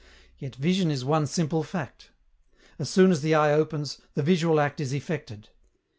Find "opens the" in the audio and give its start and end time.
3.53-4.23